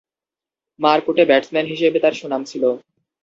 মারকুটে 0.79 1.23
batsman 1.29 1.65
হিসেবে 1.65 1.97
তার 2.03 2.13
সুনাম 2.19 2.41
ছিল। 2.45 2.63